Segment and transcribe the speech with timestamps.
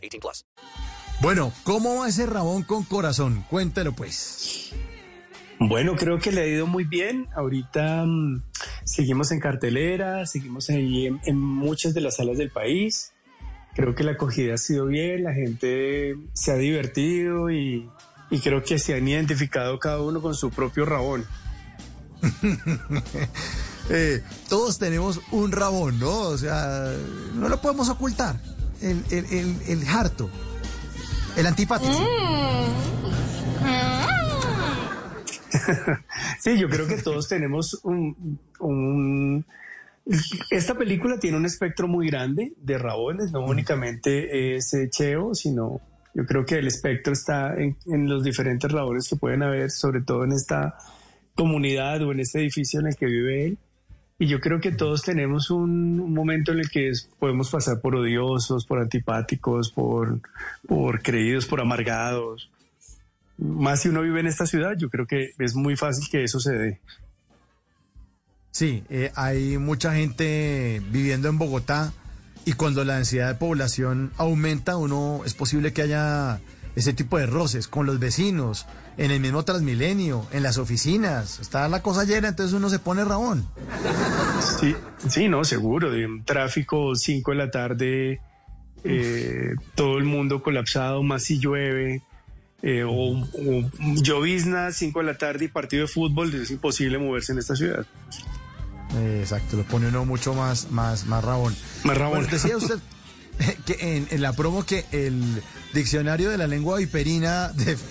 [0.00, 0.46] 18 plus.
[1.20, 3.44] Bueno, ¿cómo va ese Rabón con corazón?
[3.50, 4.72] Cuéntelo pues.
[5.58, 7.28] Bueno, creo que le ha ido muy bien.
[7.36, 8.42] Ahorita mm,
[8.84, 13.12] seguimos en cartelera, seguimos ahí en, en muchas de las salas del país.
[13.74, 17.88] Creo que la acogida ha sido bien, la gente se ha divertido y,
[18.30, 21.26] y creo que se han identificado cada uno con su propio rabón.
[23.92, 26.20] Eh, todos tenemos un rabón, ¿no?
[26.20, 26.94] O sea,
[27.34, 28.36] no lo podemos ocultar.
[28.82, 30.30] El, el, el, el harto,
[31.36, 31.90] el antipático.
[36.40, 39.44] Sí, yo creo que todos tenemos un, un-
[40.50, 45.80] Esta película tiene un espectro muy grande de rabones, no únicamente es eh, Cheo, sino
[46.14, 50.00] yo creo que el espectro está en, en los diferentes rabones que pueden haber, sobre
[50.02, 50.76] todo en esta
[51.34, 53.58] comunidad o en este edificio en el que vive él.
[54.20, 58.66] Y yo creo que todos tenemos un, momento en el que podemos pasar por odiosos,
[58.66, 60.20] por antipáticos, por,
[60.68, 62.50] por creídos, por amargados.
[63.38, 66.38] Más si uno vive en esta ciudad, yo creo que es muy fácil que eso
[66.38, 66.80] se dé.
[68.50, 71.94] Sí, eh, hay mucha gente viviendo en Bogotá
[72.44, 76.40] y cuando la densidad de población aumenta, uno es posible que haya
[76.76, 81.40] ese tipo de roces con los vecinos, en el mismo Transmilenio, en las oficinas.
[81.40, 83.46] Está la cosa llena, entonces uno se pone rabón.
[84.60, 84.74] Sí,
[85.08, 85.90] sí, no, seguro.
[85.90, 88.20] De un tráfico 5 de la tarde,
[88.84, 92.02] eh, todo el mundo colapsado, más si llueve,
[92.62, 93.70] eh, o, o
[94.02, 97.86] llovizna 5 de la tarde y partido de fútbol, es imposible moverse en esta ciudad.
[98.96, 101.54] Eh, Exacto, lo pone uno mucho más, más, más rabón.
[101.84, 102.18] Más rabón.
[102.18, 102.78] Bueno, decía usted
[103.66, 105.42] que en, en la promo que el
[105.74, 107.82] diccionario de la lengua viperina def-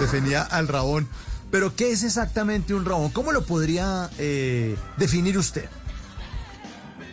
[0.00, 1.08] definía al rabón.
[1.50, 3.10] Pero, ¿qué es exactamente un rabón?
[3.10, 5.66] ¿Cómo lo podría eh, definir usted?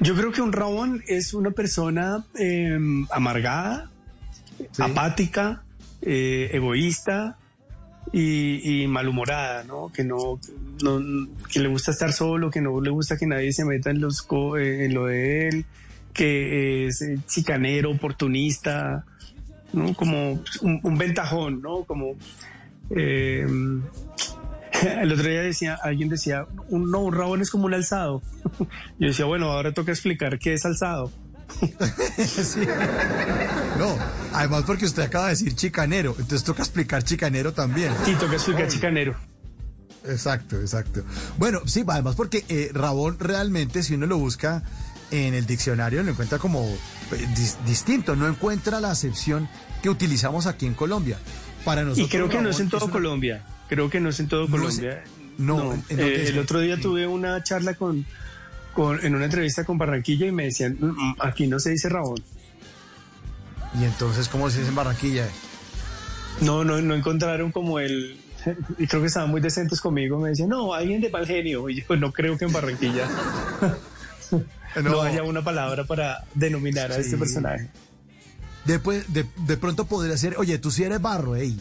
[0.00, 2.78] Yo creo que un rabón es una persona eh,
[3.10, 3.90] amargada,
[4.72, 4.82] Sí.
[4.82, 5.62] apática,
[6.02, 7.36] eh, egoísta
[8.12, 9.90] y, y malhumorada, ¿no?
[9.92, 10.38] Que no,
[10.82, 14.00] no- que le gusta estar solo, que no le gusta que nadie se meta en
[14.00, 14.26] los
[14.58, 15.66] eh, en lo de él,
[16.16, 19.04] que es eh, chicanero, oportunista,
[19.72, 19.94] ¿no?
[19.94, 21.84] Como un, un ventajón, ¿no?
[21.84, 22.16] Como
[22.90, 23.46] eh,
[25.00, 28.22] el otro día decía, alguien decía, un, no, un rabón es como un alzado.
[28.98, 31.12] Yo decía, bueno, ahora toca explicar qué es alzado.
[32.26, 32.60] Sí.
[33.78, 33.96] No,
[34.32, 37.92] además porque usted acaba de decir chicanero, entonces toca explicar chicanero también.
[38.06, 39.14] Y toca explicar chicanero.
[40.04, 41.02] Exacto, exacto.
[41.38, 44.62] Bueno, sí, además porque eh, Rabón realmente, si uno lo busca
[45.10, 49.48] en el diccionario, lo encuentra como eh, dis- distinto, no encuentra la acepción
[49.82, 51.18] que utilizamos aquí en Colombia.
[51.64, 53.44] Para nosotros, Y creo que no es en todo una- Colombia.
[53.68, 55.02] Creo que no es en todo No Colombia.
[55.38, 58.04] no, ¿en- en dónde Eh, el otro día tuve una charla con,
[58.72, 61.88] con, en una entrevista con Barranquilla y me decían, "Mm, mm, aquí no se dice
[61.88, 62.22] Rabón.
[63.80, 65.26] Y entonces, ¿cómo se dice en Barranquilla?
[66.40, 68.20] No, no, no encontraron como el...
[68.78, 70.18] Y creo que estaban muy decentes conmigo.
[70.20, 71.68] Me decían, no, alguien de mal genio.
[71.68, 73.08] Y yo, no creo que en Barranquilla
[74.82, 77.70] no, haya una palabra para denominar a este personaje.
[78.64, 81.58] Después, de, de pronto podría ser, oye, tú sí eres barro, ey.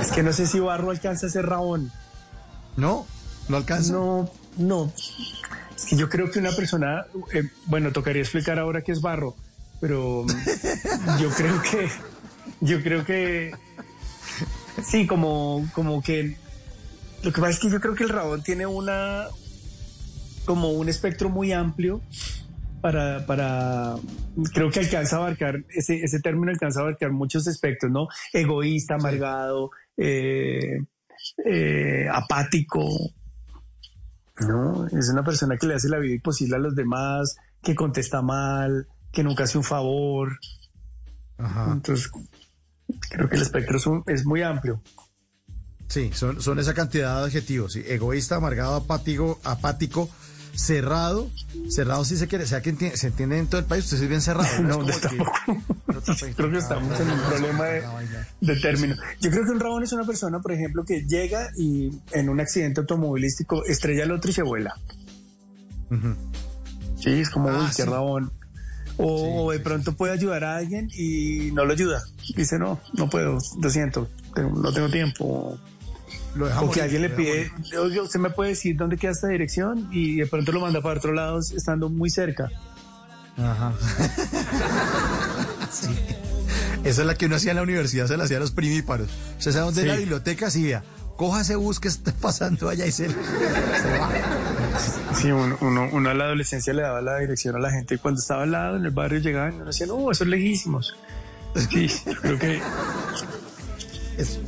[0.00, 1.90] Es que no sé si Barro alcanza a ser Rabón.
[2.76, 3.06] ¿No?
[3.48, 3.92] ¿No alcanza?
[3.92, 4.92] No, no.
[5.76, 9.34] Es que yo creo que una persona, eh, bueno, tocaría explicar ahora qué es barro,
[9.80, 11.88] pero mm, yo creo que,
[12.60, 13.52] yo creo que,
[14.84, 16.36] sí, como, como que,
[17.22, 19.26] lo que pasa es que yo creo que el rabón tiene una,
[20.44, 22.00] como un espectro muy amplio
[22.80, 23.96] para, para,
[24.52, 28.08] creo que alcanza a abarcar, ese, ese término alcanza a abarcar muchos aspectos, ¿no?
[28.32, 30.80] Egoísta, amargado, eh,
[31.46, 32.86] eh, apático,
[34.40, 34.86] ¿no?
[34.88, 38.86] Es una persona que le hace la vida imposible a los demás, que contesta mal,
[39.12, 40.38] que nunca hace un favor.
[41.38, 41.72] Ajá.
[41.72, 42.10] Entonces,
[43.10, 44.82] creo que el espectro es, un- es muy amplio.
[45.88, 47.74] Sí, son, son esa cantidad de adjetivos.
[47.74, 47.82] sí.
[47.86, 50.10] Egoísta, amargado, apático, apático,
[50.56, 51.30] cerrado.
[51.68, 54.02] Cerrado sí se quiere, o sea que enti- se entiende en todo el país, usted
[54.02, 54.48] es bien cerrado.
[54.62, 55.32] No, tampoco.
[55.86, 57.82] no está pe- Creo que estamos en un problema de,
[58.40, 58.94] de término.
[59.20, 62.40] Yo creo que un rabón es una persona, por ejemplo, que llega y en un
[62.40, 64.74] accidente automovilístico estrella al otro y se vuela.
[66.98, 67.88] Sí, es como, Ah, uy, qué sí.
[67.88, 68.32] rabón.
[68.96, 72.02] O, de pronto puede ayudar a alguien y no lo ayuda.
[72.36, 75.58] Dice, no, no puedo, lo siento, no tengo tiempo.
[76.34, 79.12] Lo deja O que morir, alguien le pide, oye, usted me puede decir dónde queda
[79.12, 82.50] esta dirección y de pronto lo manda para otro lado estando muy cerca.
[83.38, 83.72] Ajá.
[85.70, 85.88] Sí.
[86.84, 89.08] Esa es la que uno hacía en la universidad, se la hacía a los primíparos.
[89.38, 90.00] ¿Usted sabe dónde es la Sí.
[90.00, 90.50] biblioteca?
[90.50, 90.84] Sí, vea.
[91.16, 93.14] Coja ese bus que está pasando allá y se, se
[93.98, 94.10] va.
[95.14, 97.98] Sí, uno, uno, uno a la adolescencia le daba la dirección a la gente y
[97.98, 100.94] cuando estaba al lado en el barrio llegaban y uno decía, no, eso es lejísimos.
[101.70, 102.60] Sí, yo creo que
[104.18, 104.40] Eso,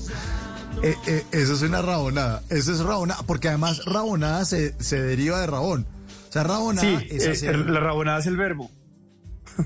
[0.83, 2.43] eh, eh, eso es una rabonada.
[2.51, 5.87] Eso es rabonada, porque además rabonada se, se deriva de rabón.
[6.29, 8.71] O sea, rabonada sí, es, eh, el- la rabonada es el verbo.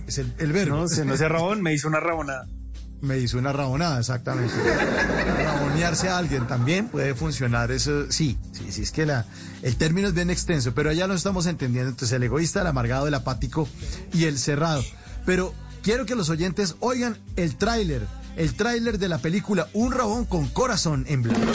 [0.06, 0.76] es el, el verbo.
[0.76, 2.46] No, si no sea rabón, me hizo una rabonada.
[3.00, 4.52] Me hizo una rabonada, exactamente.
[5.42, 7.70] Rabonearse a alguien también puede funcionar.
[7.72, 9.24] Eso sí, sí, sí, es que la,
[9.62, 11.90] el término es bien extenso, pero ya lo estamos entendiendo.
[11.90, 13.66] Entonces, el egoísta, el amargado, el apático
[14.12, 14.82] y el cerrado.
[15.24, 18.02] Pero quiero que los oyentes oigan el tráiler,
[18.36, 21.52] el tráiler de la película Un rabón con corazón en blanco.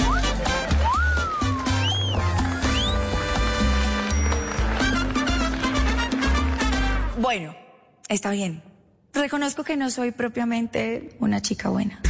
[7.17, 7.55] Bueno,
[8.07, 8.61] está bien.
[9.13, 12.01] Reconozco que no soy propiamente una chica buena.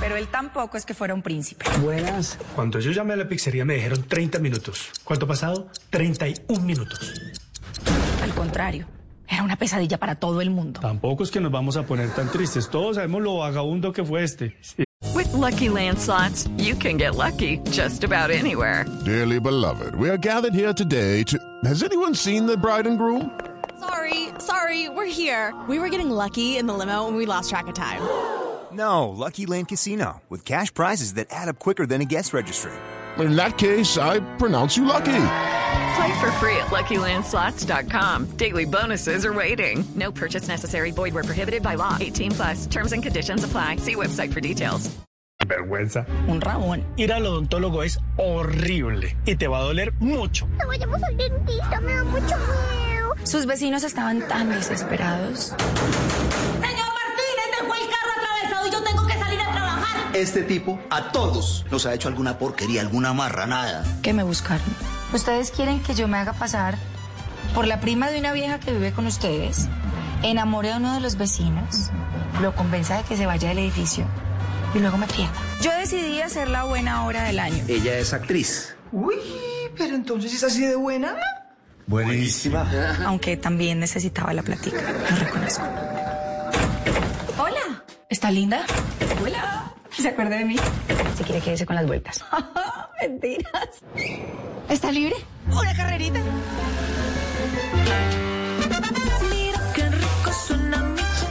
[0.00, 1.64] Pero él tampoco es que fuera un príncipe.
[1.80, 2.38] Buenas.
[2.54, 4.90] Cuando yo llamé a la pizzería me dijeron 30 minutos.
[5.04, 5.70] ¿Cuánto ha pasado?
[5.90, 7.14] 31 minutos.
[8.54, 8.86] Al contrario,
[9.28, 10.78] era una pesadilla para todo el mundo.
[10.80, 12.70] Tampoco es que nos vamos a poner tan tristes.
[12.70, 14.56] Todos sabemos lo vagabundo que fue este.
[14.60, 14.84] Sí.
[15.12, 18.84] With Lucky Land slots, you can get lucky just about anywhere.
[19.04, 21.36] Dearly beloved, we are gathered here today to.
[21.64, 23.28] Has anyone seen the bride and groom?
[23.80, 25.52] Sorry, sorry, we're here.
[25.68, 28.02] We were getting lucky in the limo and we lost track of time.
[28.74, 32.72] No, Lucky Land Casino, with cash prizes that add up quicker than a guest registry.
[33.18, 35.12] In that case, I pronounce you lucky.
[35.94, 38.36] Play for free at LuckyLandSlots.com.
[38.36, 39.84] Daily bonuses are waiting.
[39.94, 40.90] No purchase necessary.
[40.92, 41.96] Void where prohibited by law.
[42.00, 42.66] 18 plus.
[42.66, 43.76] Terms and conditions apply.
[43.76, 44.90] See website for details.
[45.46, 46.06] Vergüenza.
[46.26, 46.84] Un rabón.
[46.96, 50.46] Ir al odontólogo es horrible y te va a doler mucho.
[50.58, 53.14] No vayamos al dentista, me da mucho miedo.
[53.24, 55.52] Sus vecinos estaban tan desesperados.
[56.60, 60.16] Señor Martínez, dejó el carro atravesado y yo tengo que salir a trabajar.
[60.16, 63.84] Este tipo a todos nos ha hecho alguna porquería, alguna marranada.
[64.02, 64.64] que me buscaron.
[65.14, 66.76] ¿Ustedes quieren que yo me haga pasar
[67.54, 69.68] por la prima de una vieja que vive con ustedes?
[70.24, 71.90] Enamore a uno de los vecinos,
[72.42, 74.04] lo convenza de que se vaya del edificio
[74.74, 75.32] y luego me pierda.
[75.62, 77.62] Yo decidí hacer la buena hora del año.
[77.68, 78.74] Ella es actriz.
[78.90, 79.14] Uy,
[79.78, 81.14] pero entonces es así de buena.
[81.86, 82.66] Buenísima.
[83.06, 85.64] aunque también necesitaba la platica, lo reconozco.
[87.38, 88.66] Hola, ¿está linda?
[89.22, 90.56] Hola, ¿se acuerda de mí?
[91.16, 92.24] Si quiere quédese con las vueltas.
[93.00, 93.84] Mentiras.
[94.68, 95.14] ¿Está libre?
[95.50, 96.20] Una carrerita.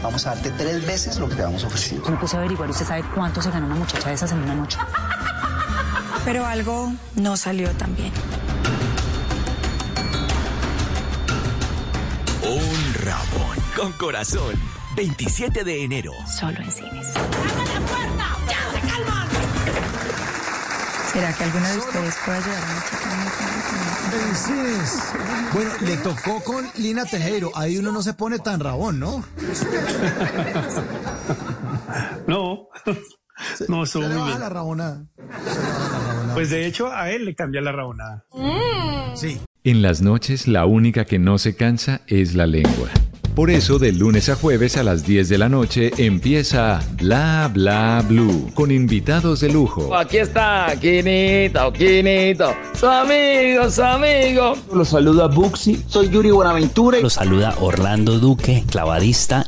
[0.02, 2.04] Vamos a darte tres veces lo que te habíamos ofrecido.
[2.10, 4.54] Me puse a averiguar, ¿usted sabe cuánto se gana una muchacha de esas en una
[4.54, 4.78] noche?
[6.26, 8.12] Pero algo no salió tan bien.
[12.44, 14.56] Un rabón con corazón.
[14.96, 16.12] 27 de enero.
[16.28, 17.08] Solo en cines.
[21.14, 23.14] ¿Será que alguno de ustedes puede ayudar a una chica
[24.14, 25.14] Felices.
[25.54, 27.52] Bueno, le tocó con Lina Tejero.
[27.56, 29.24] Ahí uno no se pone tan rabón, ¿no?
[32.26, 32.70] No,
[33.68, 35.06] no, Se le muy le baja la rabonada.
[36.34, 38.26] Pues de hecho a él le cambia la rabonada.
[39.16, 39.40] Sí.
[39.64, 42.90] En las noches la única que no se cansa es la lengua.
[43.36, 48.06] Por eso de lunes a jueves a las 10 de la noche empieza Bla Bla
[48.08, 49.96] Blue con invitados de lujo.
[49.96, 54.54] Aquí está, Quinito, Quinito, su amigo, su amigo.
[54.72, 57.00] Los saluda Buxi, soy Yuri Buenaventura.
[57.00, 59.48] Los saluda Orlando Duque, clavadista.